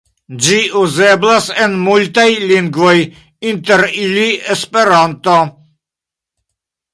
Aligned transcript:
Ĝi 0.43 0.55
uzeblas 0.83 1.49
en 1.65 1.75
multaj 1.81 2.25
lingvoj, 2.53 2.95
inter 3.51 3.85
ili 4.07 4.25
Esperanto. 4.57 5.37